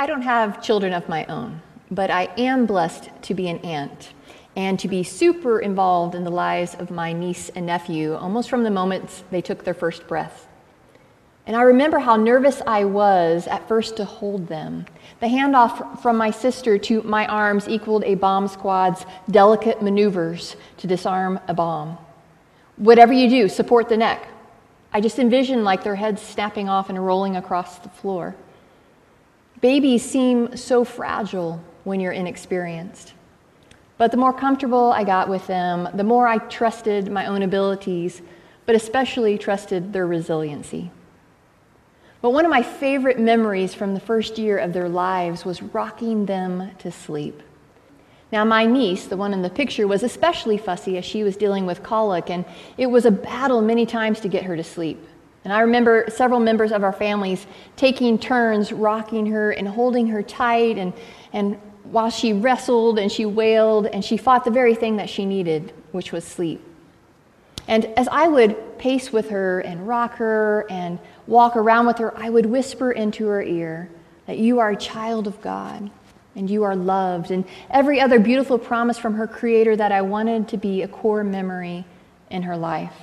[0.00, 4.14] I don't have children of my own, but I am blessed to be an aunt
[4.56, 8.64] and to be super involved in the lives of my niece and nephew almost from
[8.64, 10.48] the moment they took their first breath.
[11.46, 14.86] And I remember how nervous I was at first to hold them.
[15.20, 20.86] The handoff from my sister to my arms equaled a bomb squad's delicate maneuvers to
[20.86, 21.98] disarm a bomb.
[22.76, 24.28] Whatever you do, support the neck.
[24.94, 28.34] I just envisioned like their heads snapping off and rolling across the floor.
[29.60, 33.12] Babies seem so fragile when you're inexperienced.
[33.98, 38.22] But the more comfortable I got with them, the more I trusted my own abilities,
[38.64, 40.90] but especially trusted their resiliency.
[42.22, 46.24] But one of my favorite memories from the first year of their lives was rocking
[46.26, 47.42] them to sleep.
[48.32, 51.66] Now, my niece, the one in the picture, was especially fussy as she was dealing
[51.66, 52.44] with colic, and
[52.78, 55.04] it was a battle many times to get her to sleep.
[55.44, 60.22] And I remember several members of our families taking turns rocking her and holding her
[60.22, 60.92] tight, and,
[61.32, 65.24] and while she wrestled and she wailed, and she fought the very thing that she
[65.24, 66.62] needed, which was sleep.
[67.68, 72.16] And as I would pace with her and rock her and walk around with her,
[72.18, 73.88] I would whisper into her ear
[74.26, 75.90] that you are a child of God
[76.36, 80.48] and you are loved, and every other beautiful promise from her Creator that I wanted
[80.48, 81.84] to be a core memory
[82.30, 82.94] in her life.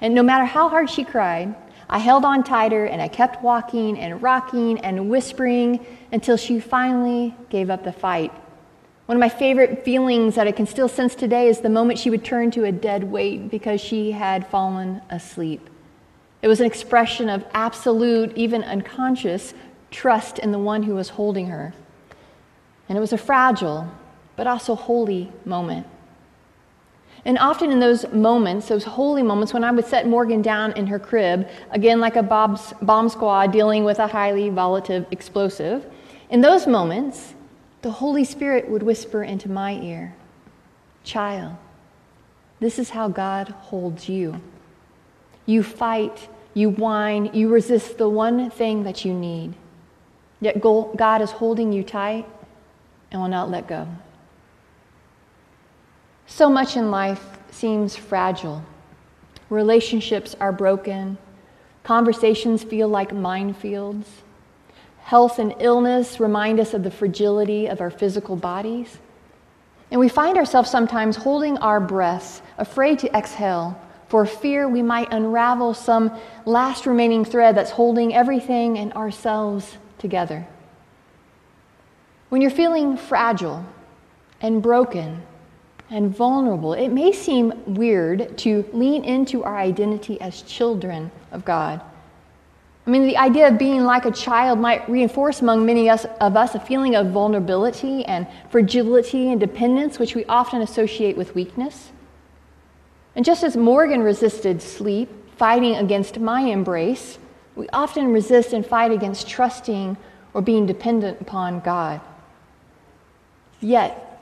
[0.00, 1.54] And no matter how hard she cried,
[1.88, 7.34] I held on tighter and I kept walking and rocking and whispering until she finally
[7.50, 8.32] gave up the fight.
[9.06, 12.08] One of my favorite feelings that I can still sense today is the moment she
[12.08, 15.68] would turn to a dead weight because she had fallen asleep.
[16.40, 19.52] It was an expression of absolute, even unconscious,
[19.90, 21.74] trust in the one who was holding her.
[22.88, 23.90] And it was a fragile,
[24.36, 25.86] but also holy moment.
[27.24, 30.86] And often in those moments, those holy moments, when I would set Morgan down in
[30.88, 35.86] her crib, again like a bomb squad dealing with a highly volatile explosive,
[36.28, 37.34] in those moments,
[37.82, 40.14] the Holy Spirit would whisper into my ear,
[41.02, 41.56] Child,
[42.60, 44.40] this is how God holds you.
[45.44, 49.54] You fight, you whine, you resist the one thing that you need.
[50.40, 52.26] Yet God is holding you tight
[53.10, 53.86] and will not let go.
[56.26, 58.62] So much in life seems fragile.
[59.50, 61.18] Relationships are broken.
[61.82, 64.06] Conversations feel like minefields.
[65.02, 68.98] Health and illness remind us of the fragility of our physical bodies.
[69.90, 75.12] And we find ourselves sometimes holding our breaths, afraid to exhale, for fear we might
[75.12, 76.10] unravel some
[76.46, 80.46] last remaining thread that's holding everything and ourselves together.
[82.30, 83.64] When you're feeling fragile
[84.40, 85.22] and broken,
[85.90, 91.80] and vulnerable, it may seem weird to lean into our identity as children of God.
[92.86, 96.04] I mean, the idea of being like a child might reinforce among many of
[96.36, 101.92] us a feeling of vulnerability and fragility and dependence, which we often associate with weakness.
[103.16, 107.18] And just as Morgan resisted sleep, fighting against my embrace,
[107.56, 109.96] we often resist and fight against trusting
[110.34, 112.00] or being dependent upon God.
[113.60, 114.13] Yet,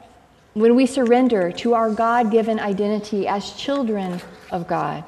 [0.55, 4.21] when we surrender to our God given identity as children
[4.51, 5.05] of God,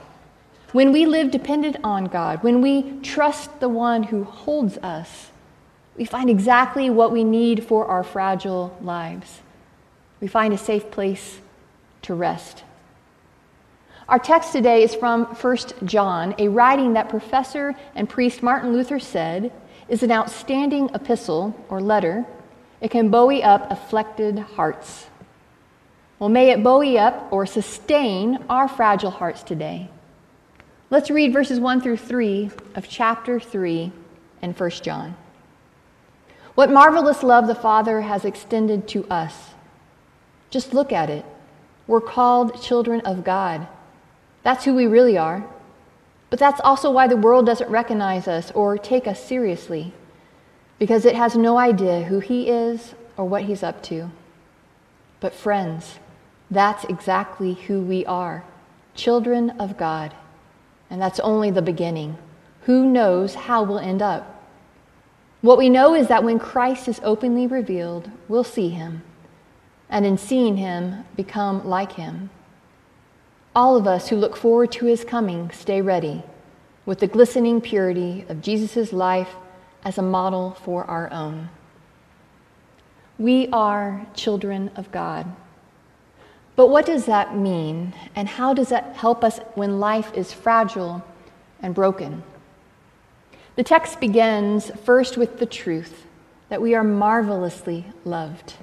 [0.73, 5.31] when we live dependent on God, when we trust the one who holds us,
[5.97, 9.41] we find exactly what we need for our fragile lives.
[10.21, 11.39] We find a safe place
[12.03, 12.65] to rest.
[14.09, 18.99] Our text today is from 1 John, a writing that professor and priest Martin Luther
[18.99, 19.53] said
[19.89, 22.27] is an outstanding epistle or letter.
[22.81, 25.07] It can buoy up afflicted hearts.
[26.19, 29.91] Well, may it buoy up or sustain our fragile hearts today.
[30.91, 33.91] Let's read verses 1 through 3 of chapter 3
[34.43, 35.17] in 1 John.
[36.55, 39.51] What marvelous love the Father has extended to us.
[40.51, 41.25] Just look at it.
[41.89, 43.67] We're called children of God.
[44.45, 45.45] That's who we really are.
[46.31, 49.93] But that's also why the world doesn't recognize us or take us seriously,
[50.79, 54.11] because it has no idea who He is or what He's up to.
[55.21, 55.99] But, friends,
[56.55, 58.45] that's exactly who we are
[58.95, 60.15] children of God.
[60.91, 62.17] And that's only the beginning.
[62.63, 64.31] Who knows how we'll end up?
[65.41, 69.03] What we know is that when Christ is openly revealed, we'll see him,
[69.91, 72.31] and in seeing him, become like him.
[73.55, 76.23] All of us who look forward to his coming stay ready
[76.87, 79.37] with the glistening purity of Jesus' life
[79.85, 81.51] as a model for our own.
[83.19, 85.27] We are children of God.
[86.57, 91.05] But what does that mean, and how does that help us when life is fragile
[91.61, 92.23] and broken?
[93.57, 96.07] The text begins first with the truth
[96.49, 98.55] that we are marvelously loved.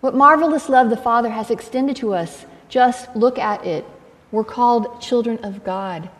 [0.00, 3.84] What marvelous love the Father has extended to us, just look at it.
[4.32, 6.10] We're called children of God.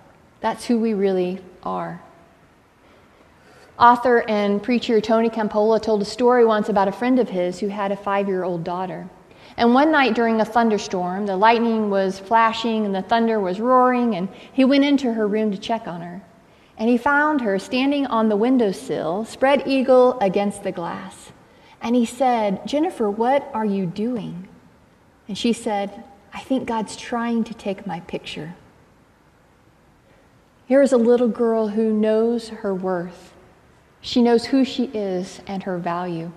[0.41, 2.01] That's who we really are.
[3.79, 7.67] Author and preacher Tony Campolo told a story once about a friend of his who
[7.67, 9.09] had a five year old daughter.
[9.57, 14.17] And one night during a thunderstorm, the lightning was flashing and the thunder was roaring,
[14.17, 16.23] and he went into her room to check on her.
[16.77, 21.31] And he found her standing on the windowsill, spread eagle against the glass.
[21.81, 24.49] And he said, Jennifer, what are you doing?
[25.29, 28.57] And she said, I think God's trying to take my picture.
[30.67, 33.35] Here is a little girl who knows her worth
[34.05, 36.31] she knows who she is and her value.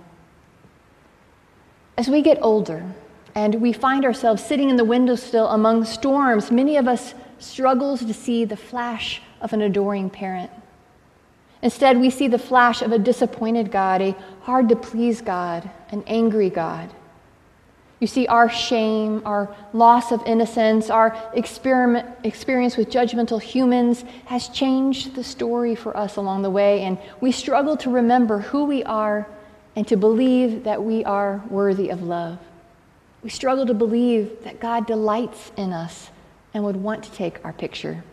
[1.98, 2.96] As we get older
[3.38, 8.12] and we find ourselves sitting in the windowsill among storms, many of us struggles to
[8.12, 10.50] see the flash of an adoring parent.
[11.62, 16.04] Instead, we see the flash of a disappointed God, a hard to please God, an
[16.08, 16.90] angry God.
[18.00, 25.14] You see, our shame, our loss of innocence, our experience with judgmental humans has changed
[25.14, 29.28] the story for us along the way, and we struggle to remember who we are
[29.76, 32.40] and to believe that we are worthy of love.
[33.24, 36.10] We struggle to believe that God delights in us
[36.54, 38.04] and would want to take our picture.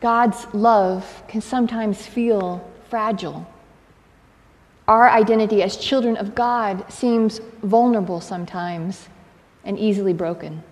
[0.00, 3.46] God's love can sometimes feel fragile
[4.90, 9.08] our identity as children of God seems vulnerable sometimes
[9.64, 10.64] and easily broken.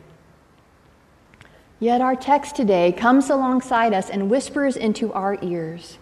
[1.78, 5.98] Yet our text today comes alongside us and whispers into our ears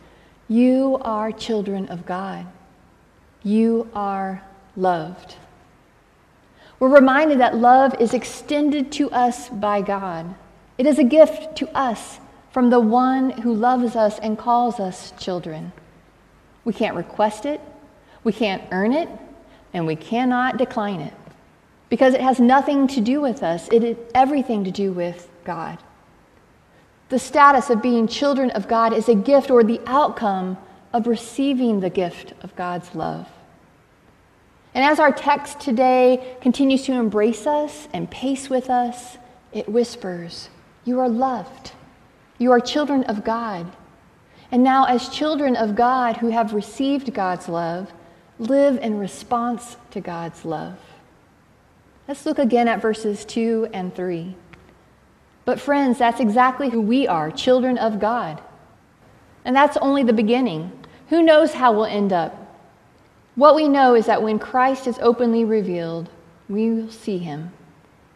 [0.49, 2.47] You are children of God.
[3.43, 4.43] You are
[4.77, 5.37] loved.
[6.79, 10.35] We're reminded that love is extended to us by God.
[10.79, 12.19] It is a gift to us
[12.51, 15.73] from the one who loves us and calls us children.
[16.65, 17.61] We can't request it,
[18.25, 19.09] we can't earn it,
[19.73, 21.15] and we cannot decline it
[21.89, 25.79] because it has nothing to do with us, it has everything to do with God.
[27.09, 30.59] The status of being children of God is a gift or the outcome
[30.93, 33.29] of receiving the gift of God's love.
[34.77, 39.17] And as our text today continues to embrace us and pace with us,
[39.51, 40.51] it whispers,
[40.85, 41.73] You are loved.
[42.37, 43.75] You are children of God.
[44.51, 47.91] And now, as children of God who have received God's love,
[48.39, 50.79] live in response to God's love.
[52.07, 54.37] Let's look again at verses 2 and 3.
[55.47, 58.43] But, friends, that's exactly who we are children of God.
[59.43, 60.71] And that's only the beginning.
[61.09, 62.46] Who knows how we'll end up?
[63.37, 66.09] What we know is that when Christ is openly revealed,
[66.49, 67.53] we will see him,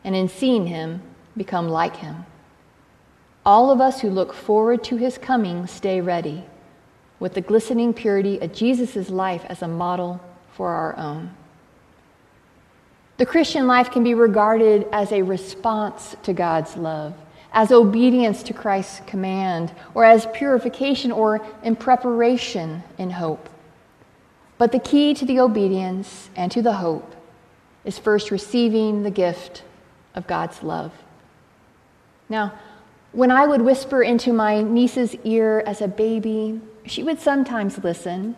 [0.03, 1.03] and in seeing him,
[1.37, 2.25] become like him.
[3.45, 6.45] All of us who look forward to his coming stay ready
[7.19, 10.21] with the glistening purity of Jesus' life as a model
[10.55, 11.35] for our own.
[13.19, 17.13] The Christian life can be regarded as a response to God's love,
[17.53, 23.51] as obedience to Christ's command, or as purification or in preparation in hope.
[24.61, 27.15] But the key to the obedience and to the hope
[27.83, 29.63] is first receiving the gift
[30.15, 30.93] of God's love.
[32.29, 32.53] Now,
[33.13, 38.37] when I would whisper into my niece's ear as a baby, she would sometimes listen,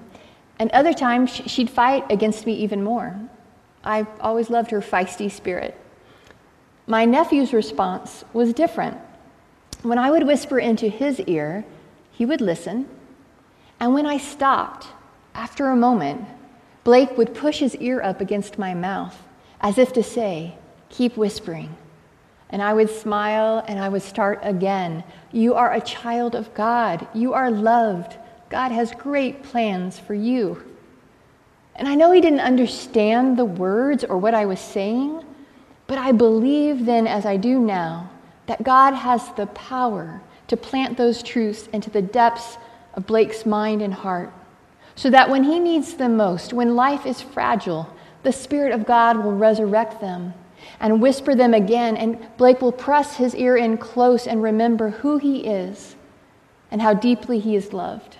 [0.60, 3.18] and other times she'd fight against me even more.
[3.82, 5.76] I always loved her feisty spirit.
[6.86, 8.96] My nephew's response was different.
[9.82, 11.64] When I would whisper into his ear,
[12.12, 12.88] he would listen,
[13.80, 14.86] and when I stopped,
[15.34, 16.24] after a moment,
[16.84, 19.16] Blake would push his ear up against my mouth
[19.60, 20.56] as if to say,
[20.88, 21.74] Keep whispering.
[22.50, 25.04] And I would smile and I would start again.
[25.32, 27.06] You are a child of God.
[27.14, 28.16] You are loved.
[28.50, 30.62] God has great plans for you.
[31.74, 35.24] And I know he didn't understand the words or what I was saying,
[35.86, 38.10] but I believe then, as I do now,
[38.46, 42.58] that God has the power to plant those truths into the depths
[42.94, 44.30] of Blake's mind and heart,
[44.94, 49.16] so that when he needs them most, when life is fragile, the Spirit of God
[49.16, 50.34] will resurrect them
[50.80, 55.18] and whisper them again, and Blake will press his ear in close and remember who
[55.18, 55.96] he is
[56.70, 58.16] and how deeply he is loved.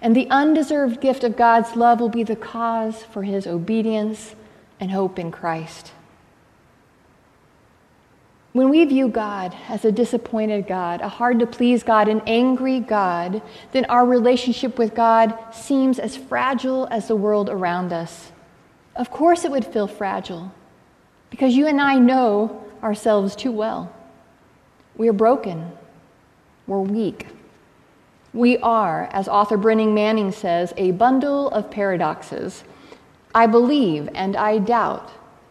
[0.00, 4.34] And the undeserved gift of God's love will be the cause for his obedience
[4.80, 5.92] and hope in Christ.
[8.52, 12.80] When we view God as a disappointed God, a hard to please God, an angry
[12.80, 13.40] God,
[13.72, 18.30] then our relationship with God seems as fragile as the world around us.
[18.94, 20.52] Of course, it would feel fragile
[21.30, 23.90] because you and I know ourselves too well.
[24.98, 25.72] We are broken,
[26.66, 27.26] we're weak,
[28.34, 32.64] We are, as author Brennan Manning says, a bundle of paradoxes.
[33.34, 35.10] I believe and I doubt.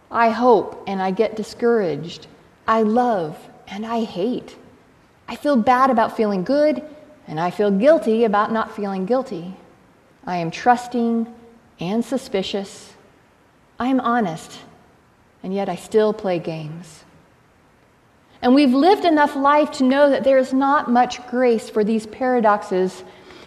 [0.10, 2.27] I hope and I get discouraged.
[2.68, 3.38] I love
[3.68, 4.56] and I hate.
[5.27, 6.84] I feel bad about feeling good
[7.27, 9.56] and I feel guilty about not feeling guilty.
[10.25, 11.34] I am trusting
[11.80, 12.94] and suspicious.
[13.80, 14.60] I am honest,
[15.41, 17.03] and yet I still play games.
[18.41, 22.06] And we've lived enough life to know that there is not much grace for these
[22.08, 23.03] paradoxes,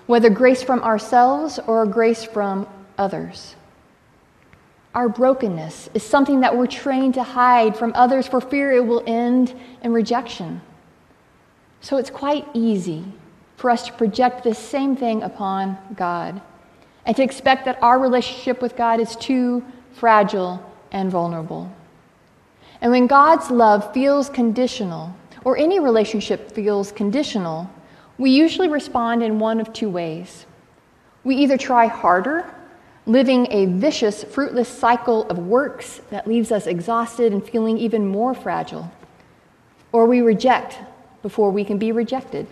[0.06, 2.66] whether grace from ourselves or grace from
[2.99, 3.54] others.
[4.95, 9.03] Our brokenness is something that we're trained to hide from others for fear it will
[9.07, 10.61] end in rejection.
[11.81, 13.05] So it's quite easy
[13.57, 16.41] for us to project this same thing upon God
[17.05, 21.71] and to expect that our relationship with God is too fragile and vulnerable.
[22.81, 27.71] And when God's love feels conditional, or any relationship feels conditional,
[28.17, 30.47] we usually respond in one of two ways.
[31.23, 32.45] We either try harder,
[33.06, 38.34] living a vicious, fruitless cycle of works that leaves us exhausted and feeling even more
[38.34, 38.90] fragile,
[39.92, 40.78] or we reject
[41.23, 42.46] before we can be rejected,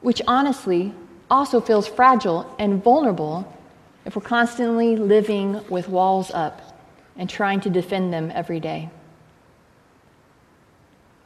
[0.00, 0.92] which honestly
[1.30, 3.54] also feels fragile and vulnerable
[4.06, 6.80] if we're constantly living with walls up
[7.16, 8.88] and trying to defend them every day.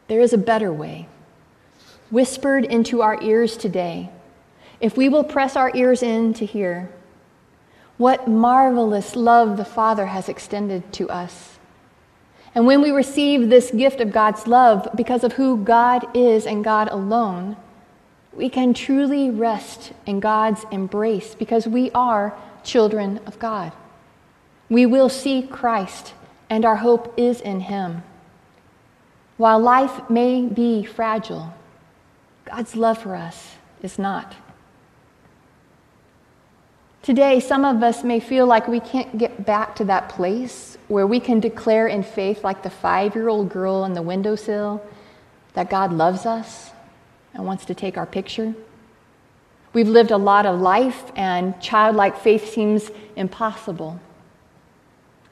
[0.09, 1.07] There is a better way,
[2.11, 4.11] whispered into our ears today,
[4.81, 6.91] if we will press our ears in to hear.
[8.03, 11.61] What marvelous love the Father has extended to us.
[12.53, 16.65] And when we receive this gift of God's love because of who God is and
[16.65, 17.57] God alone,
[18.33, 23.71] we can truly rest in God's embrace because we are children of God.
[24.69, 26.13] We will see Christ,
[26.51, 28.03] and our hope is in Him.
[29.37, 31.55] While life may be fragile,
[32.47, 34.35] God's love for us is not.
[37.03, 41.05] Today, some of us may feel like we can't get back to that place where
[41.05, 44.81] we can declare in faith, like the five year old girl on the windowsill,
[45.55, 46.71] that God loves us
[47.35, 48.55] and wants to take our picture.
[49.73, 53.99] We've lived a lot of life, and childlike faith seems impossible.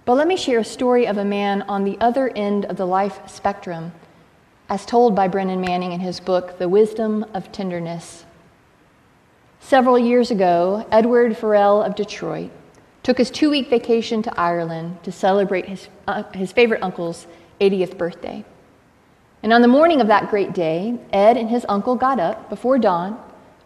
[0.05, 2.87] But let me share a story of a man on the other end of the
[2.87, 3.93] life spectrum,
[4.69, 8.25] as told by Brennan Manning in his book, The Wisdom of Tenderness.
[9.61, 12.51] Several years ago, Edward Farrell of Detroit
[13.03, 17.27] took his two week vacation to Ireland to celebrate his, uh, his favorite uncle's
[17.61, 18.45] 80th birthday.
[19.43, 22.79] And on the morning of that great day, Ed and his uncle got up before
[22.79, 23.19] dawn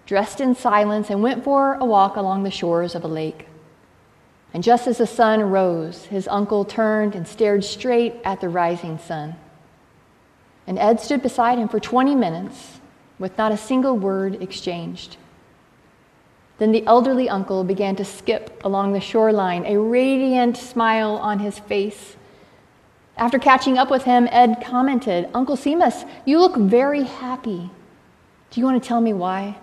[0.07, 3.47] dressed in silence, and went for a walk along the shores of a lake.
[4.53, 8.99] And just as the sun rose, his uncle turned and stared straight at the rising
[8.99, 9.37] sun.
[10.67, 12.81] And Ed stood beside him for 20 minutes
[13.19, 15.17] with not a single word exchanged.
[16.59, 21.59] Then the elderly uncle began to skip along the shoreline, a radiant smile on his
[21.59, 22.17] face.
[23.17, 27.71] After catching up with him, Ed commented, Uncle Seamus, you look very happy.
[28.51, 29.57] Do you want to tell me why?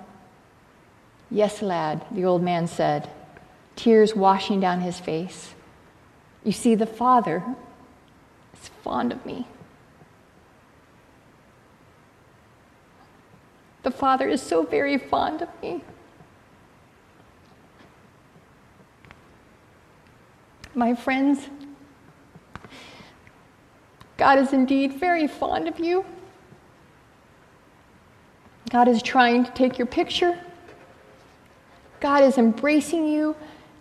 [1.29, 3.09] Yes, lad, the old man said,
[3.75, 5.53] tears washing down his face.
[6.43, 7.43] You see, the Father
[8.53, 9.47] is fond of me.
[13.83, 15.83] The Father is so very fond of me.
[20.73, 21.49] My friends,
[24.17, 26.05] God is indeed very fond of you.
[28.69, 30.39] God is trying to take your picture.
[31.99, 33.35] God is embracing you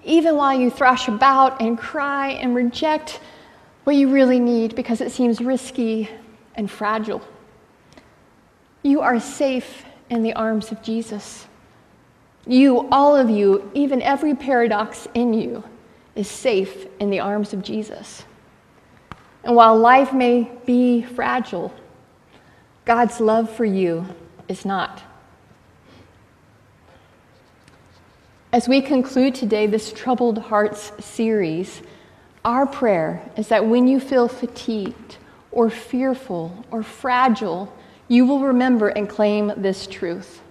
[0.04, 3.20] even while you thrash about and cry and reject
[3.84, 6.08] what you really need because it seems risky
[6.54, 7.22] and fragile.
[8.82, 11.46] You are safe in the arms of Jesus.
[12.46, 15.62] You, all of you, even every paradox in you,
[16.14, 18.24] is safe in the arms of Jesus.
[19.44, 21.72] And while life may be fragile,
[22.84, 24.06] God's love for you
[24.48, 25.02] is not.
[28.52, 31.82] As we conclude today this Troubled Hearts series,
[32.44, 35.16] our prayer is that when you feel fatigued
[35.52, 37.72] or fearful or fragile,
[38.08, 40.42] you will remember and claim this truth.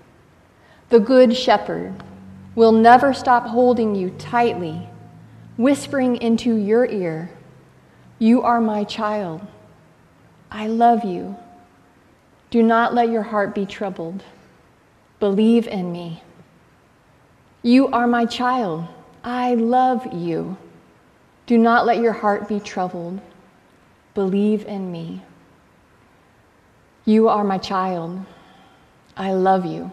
[0.89, 1.93] The Good Shepherd
[2.55, 4.88] will never stop holding you tightly,
[5.59, 7.29] whispering into your ear,
[8.17, 9.41] You are my child.
[10.49, 11.35] I love you.
[12.49, 14.23] Do not let your heart be troubled.
[15.19, 16.23] Believe in me.
[17.61, 18.87] You are my child.
[19.21, 20.57] I love you.
[21.45, 23.19] Do not let your heart be troubled.
[24.13, 25.21] Believe in me.
[27.03, 28.25] You are my child.
[29.17, 29.91] I love you.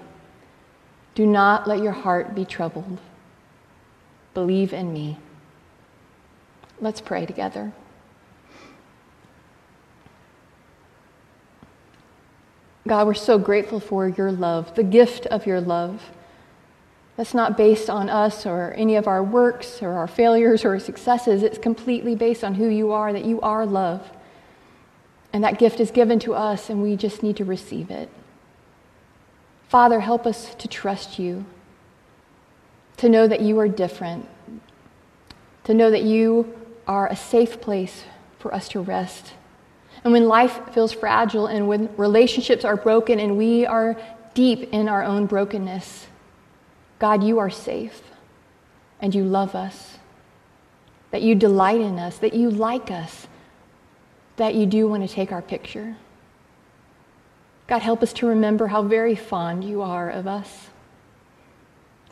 [1.16, 3.00] Do not let your heart be troubled.
[4.32, 5.18] Believe in me.
[6.80, 7.73] Let's pray together.
[12.87, 16.11] God, we're so grateful for your love, the gift of your love.
[17.16, 21.42] That's not based on us or any of our works or our failures or successes.
[21.42, 24.11] It's completely based on who you are, that you are love.
[25.33, 28.09] And that gift is given to us, and we just need to receive it.
[29.68, 31.45] Father, help us to trust you,
[32.99, 34.28] to know that you are different,
[35.64, 36.54] to know that you
[36.87, 38.05] are a safe place
[38.38, 39.33] for us to rest.
[40.05, 43.97] And when life feels fragile and when relationships are broken and we are
[44.35, 46.07] deep in our own brokenness,
[46.99, 48.02] God, you are safe
[49.00, 49.99] and you love us,
[51.11, 53.26] that you delight in us, that you like us,
[54.37, 55.97] that you do want to take our picture.
[57.66, 60.69] God, help us to remember how very fond you are of us.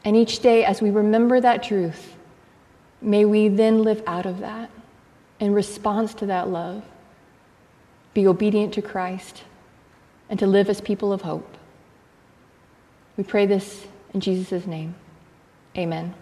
[0.05, 2.14] And each day, as we remember that truth,
[3.05, 4.71] may we then live out of that
[5.41, 6.83] in response to that love,
[8.15, 9.43] be obedient to Christ,
[10.31, 11.57] and to live as people of hope.
[13.17, 14.95] We pray this in Jesus' name.
[15.77, 16.15] Amen.